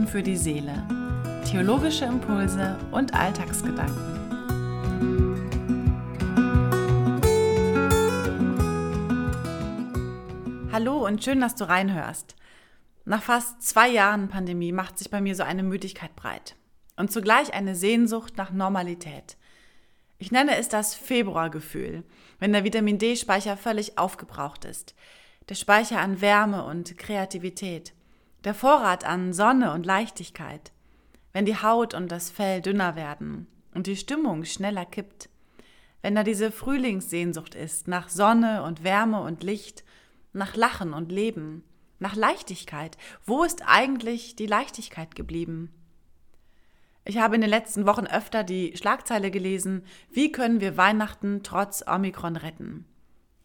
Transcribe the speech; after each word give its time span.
Frieden 0.00 0.06
für 0.06 0.22
die 0.22 0.36
Seele. 0.36 0.86
Theologische 1.44 2.04
Impulse 2.04 2.78
und 2.90 3.12
Alltagsgedanken. 3.14 4.18
Hallo 10.72 11.06
und 11.06 11.22
schön, 11.22 11.40
dass 11.40 11.54
du 11.54 11.68
reinhörst. 11.68 12.36
Nach 13.04 13.22
fast 13.22 13.62
zwei 13.62 13.88
Jahren 13.88 14.28
Pandemie 14.28 14.72
macht 14.72 14.98
sich 14.98 15.10
bei 15.10 15.20
mir 15.20 15.34
so 15.34 15.42
eine 15.42 15.62
Müdigkeit 15.62 16.14
breit 16.16 16.56
und 16.96 17.12
zugleich 17.12 17.52
eine 17.52 17.74
Sehnsucht 17.74 18.36
nach 18.36 18.52
Normalität. 18.52 19.36
Ich 20.18 20.30
nenne 20.30 20.56
es 20.56 20.68
das 20.68 20.94
Februargefühl, 20.94 22.04
wenn 22.38 22.52
der 22.52 22.64
Vitamin 22.64 22.98
D-Speicher 22.98 23.56
völlig 23.56 23.98
aufgebraucht 23.98 24.64
ist. 24.64 24.94
Der 25.48 25.56
Speicher 25.56 26.00
an 26.00 26.20
Wärme 26.20 26.64
und 26.64 26.96
Kreativität 26.96 27.92
der 28.44 28.54
Vorrat 28.54 29.04
an 29.04 29.32
Sonne 29.32 29.72
und 29.72 29.84
Leichtigkeit, 29.84 30.72
wenn 31.32 31.44
die 31.44 31.56
Haut 31.56 31.94
und 31.94 32.10
das 32.10 32.30
Fell 32.30 32.60
dünner 32.60 32.96
werden 32.96 33.46
und 33.74 33.86
die 33.86 33.96
Stimmung 33.96 34.44
schneller 34.44 34.86
kippt, 34.86 35.28
wenn 36.02 36.14
da 36.14 36.24
diese 36.24 36.50
Frühlingssehnsucht 36.50 37.54
ist 37.54 37.88
nach 37.88 38.08
Sonne 38.08 38.62
und 38.62 38.82
Wärme 38.84 39.22
und 39.22 39.42
Licht, 39.42 39.84
nach 40.32 40.56
Lachen 40.56 40.94
und 40.94 41.12
Leben, 41.12 41.64
nach 41.98 42.16
Leichtigkeit. 42.16 42.96
Wo 43.24 43.44
ist 43.44 43.62
eigentlich 43.66 44.36
die 44.36 44.46
Leichtigkeit 44.46 45.14
geblieben? 45.14 45.70
Ich 47.04 47.18
habe 47.18 47.34
in 47.34 47.40
den 47.40 47.50
letzten 47.50 47.86
Wochen 47.86 48.06
öfter 48.06 48.44
die 48.44 48.76
Schlagzeile 48.76 49.30
gelesen, 49.30 49.84
wie 50.10 50.32
können 50.32 50.60
wir 50.60 50.76
Weihnachten 50.76 51.42
trotz 51.42 51.84
Omikron 51.86 52.36
retten? 52.36 52.86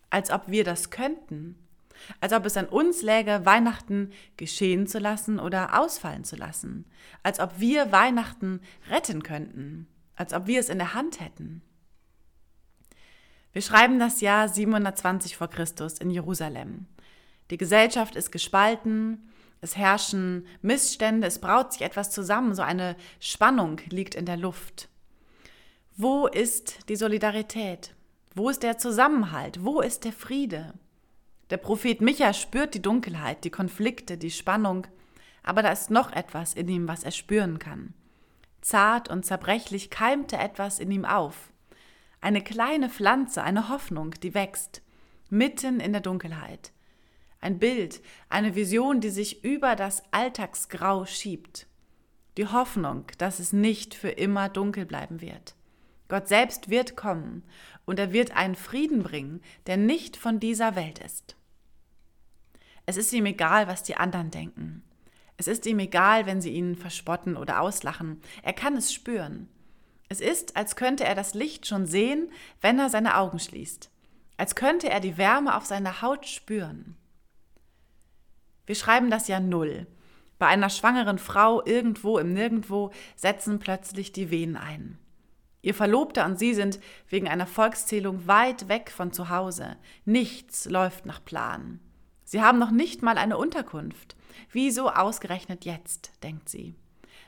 Als 0.09 0.31
ob 0.31 0.43
wir 0.47 0.63
das 0.63 0.89
könnten. 0.89 1.57
Als 2.19 2.33
ob 2.33 2.45
es 2.45 2.57
an 2.57 2.67
uns 2.67 3.01
läge, 3.01 3.45
Weihnachten 3.45 4.11
geschehen 4.37 4.87
zu 4.87 4.99
lassen 4.99 5.39
oder 5.39 5.79
ausfallen 5.79 6.23
zu 6.23 6.35
lassen. 6.35 6.85
Als 7.23 7.39
ob 7.39 7.59
wir 7.59 7.91
Weihnachten 7.91 8.61
retten 8.89 9.23
könnten. 9.23 9.87
Als 10.15 10.33
ob 10.33 10.47
wir 10.47 10.59
es 10.59 10.69
in 10.69 10.77
der 10.77 10.93
Hand 10.93 11.19
hätten. 11.19 11.61
Wir 13.53 13.61
schreiben 13.61 13.99
das 13.99 14.21
Jahr 14.21 14.49
720 14.49 15.37
vor 15.37 15.47
Christus 15.47 15.99
in 15.99 16.09
Jerusalem. 16.09 16.87
Die 17.51 17.57
Gesellschaft 17.57 18.15
ist 18.15 18.31
gespalten, 18.31 19.29
es 19.61 19.77
herrschen 19.77 20.45
Missstände, 20.61 21.27
es 21.27 21.39
braut 21.39 21.73
sich 21.73 21.81
etwas 21.81 22.11
zusammen, 22.11 22.53
so 22.53 22.61
eine 22.61 22.95
Spannung 23.19 23.79
liegt 23.89 24.13
in 24.13 24.25
der 24.25 24.37
Luft. 24.37 24.89
Wo 25.95 26.27
ist 26.27 26.89
die 26.89 26.97
Solidarität? 26.97 27.95
Wo 28.33 28.49
ist 28.49 28.63
der 28.63 28.77
Zusammenhalt? 28.77 29.63
Wo 29.63 29.79
ist 29.79 30.03
der 30.03 30.11
Friede? 30.11 30.73
Der 31.51 31.57
Prophet 31.57 32.01
Micha 32.01 32.33
spürt 32.33 32.73
die 32.73 32.81
Dunkelheit, 32.81 33.43
die 33.43 33.51
Konflikte, 33.51 34.17
die 34.17 34.31
Spannung, 34.31 34.87
aber 35.43 35.61
da 35.61 35.71
ist 35.71 35.91
noch 35.91 36.11
etwas 36.11 36.55
in 36.55 36.67
ihm, 36.67 36.87
was 36.87 37.03
er 37.03 37.11
spüren 37.11 37.59
kann. 37.59 37.93
Zart 38.61 39.09
und 39.09 39.25
zerbrechlich 39.25 39.91
keimte 39.91 40.37
etwas 40.37 40.79
in 40.79 40.89
ihm 40.89 41.05
auf. 41.05 41.51
Eine 42.19 42.41
kleine 42.41 42.89
Pflanze, 42.89 43.43
eine 43.43 43.69
Hoffnung, 43.69 44.15
die 44.23 44.33
wächst, 44.33 44.81
mitten 45.29 45.79
in 45.79 45.91
der 45.91 46.01
Dunkelheit. 46.01 46.71
Ein 47.41 47.59
Bild, 47.59 48.01
eine 48.27 48.55
Vision, 48.55 49.01
die 49.01 49.11
sich 49.11 49.43
über 49.43 49.75
das 49.75 50.01
Alltagsgrau 50.11 51.05
schiebt. 51.05 51.67
Die 52.37 52.47
Hoffnung, 52.47 53.05
dass 53.19 53.37
es 53.37 53.53
nicht 53.53 53.93
für 53.93 54.09
immer 54.09 54.49
dunkel 54.49 54.87
bleiben 54.87 55.21
wird. 55.21 55.53
Gott 56.07 56.27
selbst 56.27 56.69
wird 56.69 56.95
kommen 56.95 57.43
und 57.85 57.99
er 57.99 58.13
wird 58.13 58.35
einen 58.35 58.55
Frieden 58.55 59.03
bringen, 59.03 59.41
der 59.67 59.77
nicht 59.77 60.17
von 60.17 60.39
dieser 60.39 60.75
Welt 60.75 60.99
ist. 60.99 61.35
Es 62.85 62.97
ist 62.97 63.13
ihm 63.13 63.25
egal, 63.25 63.67
was 63.67 63.83
die 63.83 63.95
anderen 63.95 64.31
denken. 64.31 64.83
Es 65.37 65.47
ist 65.47 65.65
ihm 65.65 65.79
egal, 65.79 66.25
wenn 66.25 66.41
sie 66.41 66.51
ihn 66.51 66.75
verspotten 66.75 67.35
oder 67.35 67.61
auslachen. 67.61 68.21
Er 68.43 68.53
kann 68.53 68.77
es 68.77 68.93
spüren. 68.93 69.49
Es 70.07 70.21
ist, 70.21 70.55
als 70.55 70.75
könnte 70.75 71.03
er 71.03 71.15
das 71.15 71.33
Licht 71.33 71.67
schon 71.67 71.85
sehen, 71.87 72.29
wenn 72.61 72.79
er 72.79 72.89
seine 72.89 73.17
Augen 73.17 73.39
schließt. 73.39 73.89
Als 74.37 74.55
könnte 74.55 74.89
er 74.89 74.99
die 74.99 75.17
Wärme 75.17 75.55
auf 75.55 75.65
seiner 75.65 76.01
Haut 76.01 76.27
spüren. 76.27 76.95
Wir 78.65 78.75
schreiben 78.75 79.09
das 79.09 79.27
Jahr 79.27 79.39
Null. 79.39 79.87
Bei 80.37 80.47
einer 80.47 80.69
schwangeren 80.69 81.17
Frau 81.17 81.65
irgendwo 81.65 82.17
im 82.17 82.33
Nirgendwo 82.33 82.91
setzen 83.15 83.59
plötzlich 83.59 84.11
die 84.11 84.29
Wehen 84.29 84.57
ein. 84.57 84.97
Ihr 85.65 85.73
Verlobter 85.73 86.25
und 86.25 86.37
sie 86.37 86.53
sind 86.53 86.79
wegen 87.09 87.27
einer 87.27 87.47
Volkszählung 87.47 88.27
weit 88.27 88.69
weg 88.69 88.91
von 88.91 89.11
zu 89.11 89.29
Hause. 89.29 89.77
Nichts 90.05 90.65
läuft 90.69 91.07
nach 91.07 91.25
Plan. 91.25 91.79
Sie 92.23 92.39
haben 92.43 92.59
noch 92.59 92.69
nicht 92.69 93.01
mal 93.01 93.17
eine 93.17 93.35
Unterkunft. 93.35 94.15
Wieso 94.51 94.91
ausgerechnet 94.91 95.65
jetzt, 95.65 96.11
denkt 96.21 96.49
sie. 96.49 96.75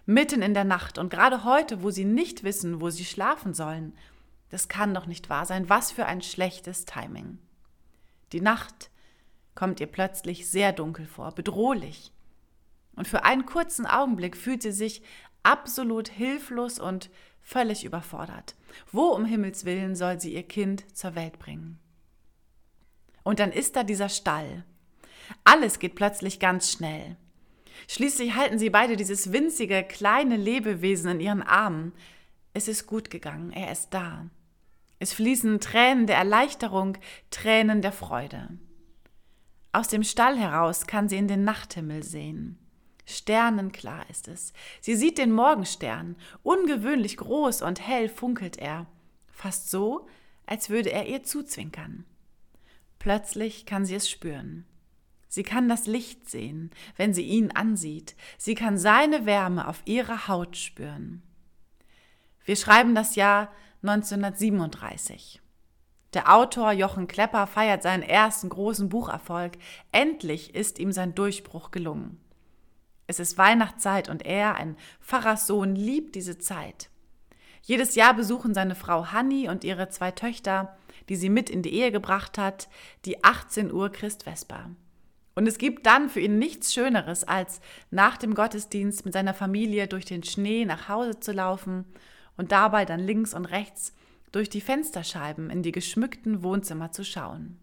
Mitten 0.05 0.43
in 0.43 0.53
der 0.53 0.65
Nacht 0.65 0.99
und 0.99 1.09
gerade 1.09 1.45
heute, 1.45 1.81
wo 1.81 1.89
sie 1.89 2.05
nicht 2.05 2.43
wissen, 2.43 2.79
wo 2.79 2.91
sie 2.91 3.05
schlafen 3.05 3.55
sollen. 3.55 3.95
Das 4.49 4.67
kann 4.67 4.93
doch 4.93 5.07
nicht 5.07 5.31
wahr 5.31 5.47
sein. 5.47 5.67
Was 5.67 5.91
für 5.91 6.05
ein 6.05 6.21
schlechtes 6.21 6.85
Timing. 6.85 7.39
Die 8.33 8.41
Nacht 8.41 8.91
kommt 9.55 9.79
ihr 9.79 9.87
plötzlich 9.87 10.47
sehr 10.47 10.73
dunkel 10.73 11.07
vor, 11.07 11.31
bedrohlich. 11.31 12.13
Und 12.95 13.07
für 13.07 13.23
einen 13.23 13.47
kurzen 13.47 13.87
Augenblick 13.87 14.37
fühlt 14.37 14.61
sie 14.61 14.71
sich 14.71 15.01
absolut 15.47 16.09
hilflos 16.09 16.77
und 16.77 17.09
völlig 17.41 17.85
überfordert. 17.85 18.55
Wo 18.91 19.05
um 19.05 19.23
Himmels 19.23 19.63
willen 19.63 19.95
soll 19.95 20.19
sie 20.19 20.33
ihr 20.33 20.43
Kind 20.43 20.83
zur 20.95 21.15
Welt 21.15 21.39
bringen? 21.39 21.79
Und 23.23 23.39
dann 23.39 23.51
ist 23.51 23.75
da 23.75 23.83
dieser 23.83 24.09
Stall. 24.09 24.65
Alles 25.45 25.79
geht 25.79 25.95
plötzlich 25.95 26.39
ganz 26.39 26.71
schnell. 26.71 27.15
Schließlich 27.87 28.35
halten 28.35 28.59
sie 28.59 28.69
beide 28.69 28.97
dieses 28.97 29.31
winzige, 29.31 29.83
kleine 29.83 30.35
Lebewesen 30.35 31.11
in 31.11 31.19
ihren 31.21 31.43
Armen. 31.43 31.93
Es 32.53 32.67
ist 32.67 32.85
gut 32.87 33.09
gegangen, 33.09 33.51
er 33.51 33.71
ist 33.71 33.93
da. 33.93 34.29
Es 34.99 35.13
fließen 35.13 35.59
Tränen 35.59 36.07
der 36.07 36.17
Erleichterung, 36.17 36.97
Tränen 37.29 37.81
der 37.81 37.91
Freude. 37.91 38.49
Aus 39.71 39.87
dem 39.87 40.03
Stall 40.03 40.37
heraus 40.37 40.87
kann 40.87 41.07
sie 41.07 41.17
in 41.17 41.27
den 41.27 41.43
Nachthimmel 41.43 42.03
sehen. 42.03 42.57
Sternenklar 43.09 44.07
ist 44.09 44.27
es. 44.27 44.51
Sie 44.81 44.95
sieht 44.95 45.17
den 45.17 45.31
Morgenstern. 45.31 46.17
Ungewöhnlich 46.43 47.15
groß 47.15 47.61
und 47.61 47.79
hell 47.79 48.09
funkelt 48.09 48.57
er. 48.57 48.85
Fast 49.31 49.71
so, 49.71 50.07
als 50.45 50.69
würde 50.69 50.91
er 50.91 51.07
ihr 51.07 51.23
zuzwinkern. 51.23 52.05
Plötzlich 52.99 53.65
kann 53.65 53.85
sie 53.85 53.95
es 53.95 54.09
spüren. 54.09 54.65
Sie 55.29 55.43
kann 55.43 55.69
das 55.69 55.87
Licht 55.87 56.29
sehen, 56.29 56.71
wenn 56.97 57.13
sie 57.13 57.23
ihn 57.23 57.51
ansieht. 57.51 58.15
Sie 58.37 58.55
kann 58.55 58.77
seine 58.77 59.25
Wärme 59.25 59.67
auf 59.67 59.81
ihrer 59.85 60.27
Haut 60.27 60.57
spüren. 60.57 61.21
Wir 62.43 62.57
schreiben 62.57 62.93
das 62.93 63.15
Jahr 63.15 63.51
1937. 63.83 65.41
Der 66.13 66.33
Autor 66.33 66.71
Jochen 66.71 67.07
Klepper 67.07 67.47
feiert 67.47 67.83
seinen 67.83 68.03
ersten 68.03 68.49
großen 68.49 68.89
Bucherfolg. 68.89 69.57
Endlich 69.91 70.55
ist 70.55 70.79
ihm 70.79 70.91
sein 70.91 71.15
Durchbruch 71.15 71.71
gelungen. 71.71 72.19
Es 73.07 73.19
ist 73.19 73.37
Weihnachtszeit 73.37 74.09
und 74.09 74.25
er, 74.25 74.55
ein 74.55 74.75
Pfarrerssohn, 75.01 75.75
liebt 75.75 76.15
diese 76.15 76.37
Zeit. 76.37 76.89
Jedes 77.63 77.95
Jahr 77.95 78.13
besuchen 78.13 78.53
seine 78.53 78.75
Frau 78.75 79.07
Hanni 79.11 79.49
und 79.49 79.63
ihre 79.63 79.89
zwei 79.89 80.11
Töchter, 80.11 80.77
die 81.09 81.15
sie 81.15 81.29
mit 81.29 81.49
in 81.49 81.61
die 81.61 81.73
Ehe 81.73 81.91
gebracht 81.91 82.37
hat, 82.37 82.69
die 83.05 83.23
18 83.23 83.71
Uhr 83.71 83.89
Christvesper. 83.89 84.69
Und 85.35 85.47
es 85.47 85.57
gibt 85.57 85.85
dann 85.85 86.09
für 86.09 86.19
ihn 86.19 86.39
nichts 86.39 86.73
Schöneres, 86.73 87.23
als 87.23 87.61
nach 87.91 88.17
dem 88.17 88.33
Gottesdienst 88.33 89.05
mit 89.05 89.13
seiner 89.13 89.33
Familie 89.33 89.87
durch 89.87 90.05
den 90.05 90.23
Schnee 90.23 90.65
nach 90.65 90.89
Hause 90.89 91.19
zu 91.19 91.31
laufen 91.31 91.85
und 92.37 92.51
dabei 92.51 92.85
dann 92.85 92.99
links 92.99 93.33
und 93.33 93.45
rechts 93.45 93.93
durch 94.31 94.49
die 94.49 94.61
Fensterscheiben 94.61 95.49
in 95.49 95.63
die 95.63 95.71
geschmückten 95.71 96.43
Wohnzimmer 96.43 96.91
zu 96.91 97.05
schauen. 97.05 97.59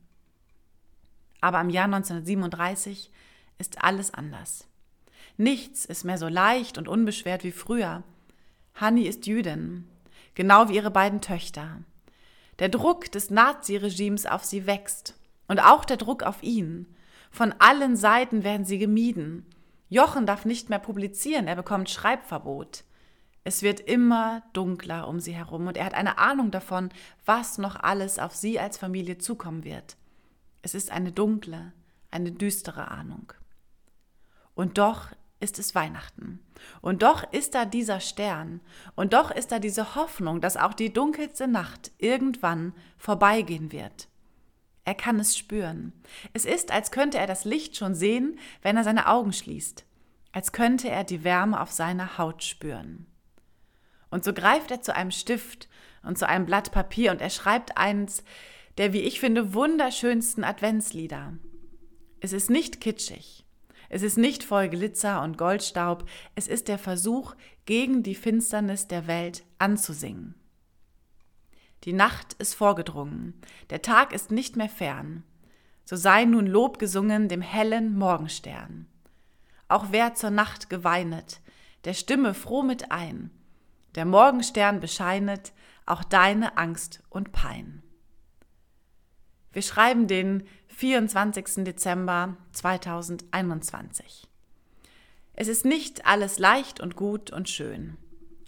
Aber 1.41 1.61
im 1.61 1.69
Jahr 1.69 1.87
1937 1.87 3.11
ist 3.59 3.83
alles 3.83 4.15
anders. 4.15 4.69
Nichts 5.37 5.85
ist 5.85 6.05
mehr 6.05 6.19
so 6.19 6.29
leicht 6.29 6.79
und 6.79 6.89
unbeschwert 6.89 7.43
wie 7.43 7.53
früher. 7.53 8.03
Hanni 8.75 9.03
ist 9.03 9.27
Jüdin, 9.27 9.89
genau 10.35 10.69
wie 10.69 10.77
ihre 10.77 10.91
beiden 10.91 11.21
Töchter. 11.21 11.81
Der 12.61 12.69
Druck 12.69 13.11
des 13.11 13.31
Naziregimes 13.31 14.27
auf 14.27 14.45
sie 14.45 14.67
wächst 14.67 15.15
und 15.49 15.61
auch 15.61 15.85
der 15.85 15.97
Druck 15.97 16.23
auf 16.23 16.43
ihn. 16.43 16.87
Von 17.31 17.53
allen 17.59 17.97
Seiten 17.97 18.45
werden 18.45 18.65
sie 18.65 18.79
gemieden. 18.79 19.45
Jochen 19.89 20.25
darf 20.25 20.45
nicht 20.45 20.71
mehr 20.71 20.79
publizieren, 20.79 21.49
er 21.49 21.57
bekommt 21.57 21.91
Schreibverbot. 21.91 22.85
Es 23.43 23.63
wird 23.63 23.81
immer 23.81 24.43
dunkler 24.53 25.07
um 25.07 25.21
sie 25.21 25.35
herum 25.35 25.67
und 25.67 25.77
er 25.77 25.85
hat 25.85 25.95
eine 25.95 26.19
Ahnung 26.19 26.51
davon, 26.51 26.91
was 27.27 27.59
noch 27.59 27.77
alles 27.77 28.19
auf 28.19 28.35
sie 28.35 28.59
als 28.59 28.79
Familie 28.79 29.19
zukommen 29.19 29.65
wird. 29.65 29.97
Es 30.63 30.75
ist 30.75 30.91
eine 30.91 31.13
dunkle, 31.13 31.73
eine 32.11 32.33
düstere 32.33 32.89
Ahnung. 32.89 33.33
Und 34.55 34.79
doch 34.79 35.09
ist 35.45 35.61
es 35.61 35.77
Weihnachten. 35.77 36.41
Und 36.81 37.03
doch 37.03 37.33
ist 37.33 37.55
da 37.55 37.65
dieser 37.67 38.01
Stern. 38.01 38.61
Und 38.97 39.13
doch 39.13 39.31
ist 39.31 39.53
da 39.53 39.61
diese 39.61 39.95
Hoffnung, 39.95 40.41
dass 40.41 40.57
auch 40.57 40.75
die 40.75 40.93
dunkelste 40.93 41.47
Nacht 41.47 41.93
irgendwann 41.99 42.73
vorbeigehen 42.99 43.71
wird. 43.71 44.09
Er 44.85 44.95
kann 44.95 45.21
es 45.21 45.37
spüren. 45.37 45.93
Es 46.33 46.45
ist, 46.45 46.73
als 46.73 46.91
könnte 46.91 47.19
er 47.19 47.27
das 47.27 47.45
Licht 47.45 47.77
schon 47.77 47.95
sehen, 47.95 48.39
wenn 48.63 48.77
er 48.77 48.85
seine 48.85 49.07
Augen 49.07 49.33
schließt. 49.33 49.85
als 50.35 50.51
könnte 50.51 50.91
er 50.91 51.05
die 51.05 51.23
Wärme 51.23 51.61
auf 51.61 51.71
seiner 51.71 52.19
Haut 52.19 52.43
spüren. 52.43 53.07
Und 54.11 54.25
so 54.25 54.33
greift 54.35 54.73
er 54.73 54.83
zu 54.83 54.95
einem 54.95 55.13
Stift 55.13 55.69
und 56.03 56.19
zu 56.19 56.29
einem 56.29 56.45
Blatt 56.45 56.73
Papier 56.73 57.13
und 57.13 57.21
er 57.21 57.31
schreibt 57.31 57.79
eins 57.79 58.25
der, 58.77 58.93
wie 58.93 59.03
ich 59.03 59.21
finde, 59.21 59.55
wunderschönsten 59.55 60.43
Adventslieder. 60.43 61.35
Es 62.19 62.33
ist 62.33 62.51
nicht 62.51 62.81
kitschig. 62.81 63.44
Es 63.95 64.03
ist 64.03 64.19
nicht 64.19 64.43
voll 64.43 64.69
Glitzer 64.69 65.23
und 65.23 65.39
Goldstaub. 65.39 66.05
Es 66.35 66.49
ist 66.49 66.67
der 66.67 66.79
Versuch, 66.79 67.37
gegen 67.65 68.03
die 68.03 68.17
Finsternis 68.17 68.89
der 68.89 69.07
Welt 69.07 69.45
anzusingen. 69.59 70.35
Die 71.85 71.93
Nacht 71.93 72.33
ist 72.41 72.55
vorgedrungen. 72.55 73.41
Der 73.71 73.83
Tag 73.83 74.13
ist 74.13 74.33
nicht 74.33 74.57
mehr 74.57 74.69
fern. 74.69 75.23
So 75.85 75.95
sei 75.95 76.25
nun 76.25 76.49
Lob 76.49 76.81
gesungen 76.81 77.29
dem 77.29 77.41
hellen 77.41 77.97
Morgenstern. 77.97 78.89
Auch 79.69 79.87
wer 79.93 80.15
zur 80.15 80.31
Nacht 80.31 80.69
geweinet, 80.69 81.41
der 81.85 81.95
stimme 81.95 82.35
froh 82.35 82.65
mit 82.65 82.91
ein. 82.91 83.31
Der 83.95 84.07
Morgenstern 84.07 84.81
bescheinet 84.81 85.53
auch 85.87 86.03
deine 86.03 86.59
Angst 86.59 87.01
und 87.11 87.31
Pein. 87.31 87.85
Wir 89.53 89.63
schreiben 89.63 90.09
den 90.09 90.43
24. 90.77 91.65
Dezember 91.65 92.37
2021. 92.53 94.27
Es 95.35 95.49
ist 95.49 95.65
nicht 95.65 96.07
alles 96.07 96.39
leicht 96.39 96.81
und 96.81 96.97
gut 96.97 97.31
und 97.31 97.49
schön. 97.49 97.97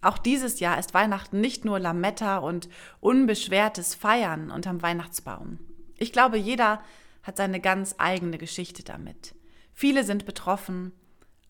Auch 0.02 0.18
dieses 0.18 0.58
Jahr 0.58 0.78
ist 0.78 0.92
Weihnachten 0.92 1.40
nicht 1.40 1.64
nur 1.64 1.78
Lametta 1.78 2.38
und 2.38 2.68
unbeschwertes 3.00 3.94
Feiern 3.94 4.50
unterm 4.50 4.82
Weihnachtsbaum. 4.82 5.60
Ich 5.98 6.12
glaube, 6.12 6.36
jeder 6.36 6.82
hat 7.22 7.36
seine 7.36 7.60
ganz 7.60 7.94
eigene 7.98 8.38
Geschichte 8.38 8.82
damit. 8.82 9.34
Viele 9.72 10.04
sind 10.04 10.26
betroffen, 10.26 10.92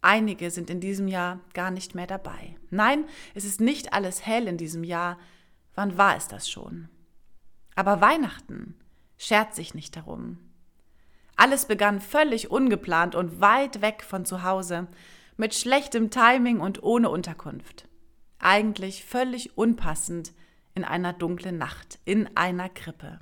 Einige 0.02 0.52
sind 0.52 0.70
in 0.70 0.78
diesem 0.78 1.08
Jahr 1.08 1.40
gar 1.52 1.72
nicht 1.72 1.96
mehr 1.96 2.06
dabei. 2.06 2.54
Nein, 2.70 3.06
es 3.34 3.44
ist 3.44 3.60
nicht 3.60 3.92
alles 3.92 4.24
hell 4.24 4.46
in 4.46 4.56
diesem 4.56 4.84
Jahr. 4.84 5.18
Wann 5.74 5.98
war 5.98 6.16
es 6.16 6.28
das 6.28 6.48
schon? 6.48 6.88
Aber 7.74 8.00
Weihnachten 8.00 8.76
schert 9.16 9.56
sich 9.56 9.74
nicht 9.74 9.96
darum. 9.96 10.38
Alles 11.36 11.66
begann 11.66 12.00
völlig 12.00 12.50
ungeplant 12.50 13.14
und 13.14 13.40
weit 13.40 13.82
weg 13.82 14.02
von 14.02 14.24
zu 14.24 14.42
Hause, 14.42 14.88
mit 15.36 15.54
schlechtem 15.54 16.10
Timing 16.10 16.60
und 16.60 16.82
ohne 16.82 17.10
Unterkunft. 17.10 17.88
Eigentlich 18.38 19.04
völlig 19.04 19.56
unpassend 19.56 20.32
in 20.74 20.84
einer 20.84 21.12
dunklen 21.12 21.58
Nacht, 21.58 21.98
in 22.04 22.34
einer 22.36 22.68
Krippe. 22.68 23.20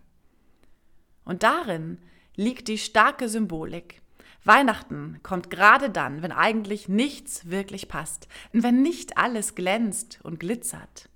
Und 1.24 1.42
darin 1.42 1.98
liegt 2.36 2.68
die 2.68 2.78
starke 2.78 3.28
Symbolik, 3.28 4.02
Weihnachten 4.44 5.20
kommt 5.22 5.48
gerade 5.48 5.88
dann, 5.88 6.22
wenn 6.22 6.32
eigentlich 6.32 6.86
nichts 6.86 7.48
wirklich 7.48 7.88
passt, 7.88 8.28
und 8.52 8.62
wenn 8.62 8.82
nicht 8.82 9.16
alles 9.16 9.54
glänzt 9.54 10.20
und 10.22 10.38
glitzert. 10.38 11.08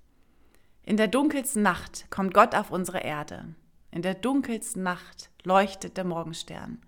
In 0.83 0.97
der 0.97 1.07
dunkelsten 1.07 1.61
Nacht 1.61 2.07
kommt 2.09 2.33
Gott 2.33 2.55
auf 2.55 2.71
unsere 2.71 3.01
Erde. 3.01 3.53
In 3.91 4.01
der 4.01 4.15
dunkelsten 4.15 4.81
Nacht 4.81 5.29
leuchtet 5.43 5.97
der 5.97 6.05
Morgenstern. 6.05 6.81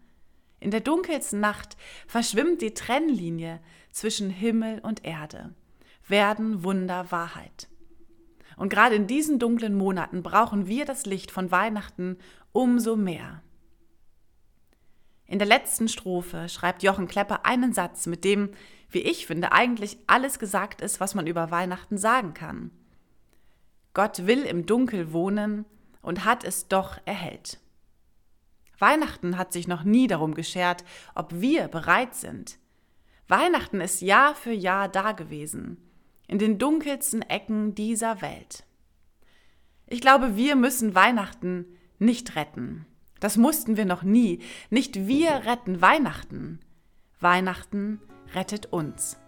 In 0.62 0.70
der 0.70 0.80
dunkelsten 0.80 1.40
Nacht 1.40 1.76
verschwimmt 2.06 2.62
die 2.62 2.76
Trennlinie 2.76 3.60
zwischen 3.92 4.30
Himmel 4.30 4.80
und 4.80 5.04
Erde. 5.04 5.56
Werden 6.08 6.64
Wunder 6.64 7.12
Wahrheit. 7.12 7.68
Und 8.58 8.70
gerade 8.70 8.96
in 8.96 9.08
diesen 9.08 9.40
dunklen 9.40 9.76
Monaten 9.76 10.22
brauchen 10.22 10.68
wir 10.68 10.86
das 10.86 11.08
Licht 11.08 11.32
von 11.32 11.50
Weihnachten 11.50 12.18
umso 12.52 12.96
mehr. 12.96 13.42
In 15.26 15.40
der 15.40 15.48
letzten 15.48 15.88
Strophe 15.88 16.48
schreibt 16.48 16.84
Jochen 16.84 17.08
Klepper 17.08 17.44
einen 17.44 17.74
Satz, 17.74 18.06
mit 18.06 18.24
dem, 18.24 18.52
wie 18.90 19.00
ich 19.00 19.26
finde, 19.26 19.54
eigentlich 19.54 19.98
alles 20.06 20.38
gesagt 20.38 20.82
ist, 20.82 21.00
was 21.00 21.16
man 21.16 21.26
über 21.26 21.50
Weihnachten 21.50 21.98
sagen 21.98 22.36
kann. 22.36 22.70
Gott 23.96 24.28
will 24.28 24.44
im 24.44 24.68
Dunkel 24.68 25.12
wohnen 25.12 25.66
und 26.04 26.24
hat 26.24 26.44
es 26.44 26.68
doch 26.68 27.00
erhellt. 27.06 27.60
Weihnachten 28.82 29.38
hat 29.38 29.54
sich 29.54 29.68
noch 29.68 29.84
nie 29.84 30.08
darum 30.08 30.34
geschert, 30.34 30.84
ob 31.16 31.40
wir 31.40 31.68
bereit 31.68 32.16
sind. 32.16 32.58
Weihnachten 33.28 33.80
ist 33.80 34.02
Jahr 34.02 34.36
für 34.36 34.52
Jahr 34.52 34.90
dagewesen, 34.90 35.78
in 36.28 36.40
den 36.40 36.58
dunkelsten 36.58 37.22
Ecken 37.22 37.76
dieser 37.76 38.22
Welt. 38.22 38.66
Ich 39.88 40.02
glaube, 40.02 40.36
wir 40.36 40.56
müssen 40.56 40.96
Weihnachten 40.96 41.66
nicht 42.00 42.36
retten. 42.36 42.86
Das 43.20 43.38
mussten 43.38 43.78
wir 43.78 43.86
noch 43.86 44.02
nie. 44.02 44.42
Nicht 44.72 45.08
wir 45.08 45.46
retten 45.46 45.82
Weihnachten. 45.82 46.60
Weihnachten 47.20 48.02
rettet 48.34 48.66
uns. 48.74 49.21